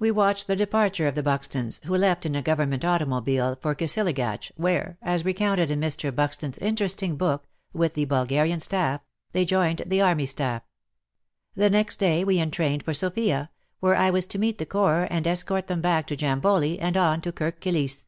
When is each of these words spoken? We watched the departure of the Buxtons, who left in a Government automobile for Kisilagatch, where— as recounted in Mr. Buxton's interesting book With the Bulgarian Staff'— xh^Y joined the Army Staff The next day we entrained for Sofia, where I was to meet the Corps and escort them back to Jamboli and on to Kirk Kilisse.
We 0.00 0.10
watched 0.10 0.48
the 0.48 0.56
departure 0.56 1.06
of 1.06 1.14
the 1.14 1.22
Buxtons, 1.22 1.78
who 1.84 1.96
left 1.96 2.26
in 2.26 2.34
a 2.34 2.42
Government 2.42 2.84
automobile 2.84 3.56
for 3.62 3.76
Kisilagatch, 3.76 4.50
where— 4.56 4.98
as 5.02 5.24
recounted 5.24 5.70
in 5.70 5.80
Mr. 5.80 6.12
Buxton's 6.12 6.58
interesting 6.58 7.14
book 7.14 7.46
With 7.72 7.94
the 7.94 8.06
Bulgarian 8.06 8.58
Staff'— 8.58 9.02
xh^Y 9.32 9.46
joined 9.46 9.82
the 9.86 10.00
Army 10.00 10.26
Staff 10.26 10.62
The 11.54 11.70
next 11.70 11.98
day 11.98 12.24
we 12.24 12.40
entrained 12.40 12.82
for 12.82 12.92
Sofia, 12.92 13.50
where 13.78 13.94
I 13.94 14.10
was 14.10 14.26
to 14.26 14.38
meet 14.40 14.58
the 14.58 14.66
Corps 14.66 15.06
and 15.12 15.28
escort 15.28 15.68
them 15.68 15.80
back 15.80 16.08
to 16.08 16.16
Jamboli 16.16 16.80
and 16.80 16.96
on 16.96 17.20
to 17.20 17.30
Kirk 17.30 17.60
Kilisse. 17.60 18.06